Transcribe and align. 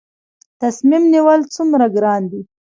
تصمیم 0.61 1.03
نیول 1.13 1.39
څومره 1.55 1.85
ګران 1.95 2.21
دي؟ 2.31 2.41